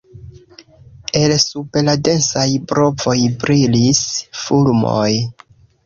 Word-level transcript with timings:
El 1.19 1.33
sub 1.43 1.79
la 1.91 1.95
densaj 2.09 2.47
brovoj 2.73 3.17
brilis 3.45 4.05
fulmoj. 4.43 5.11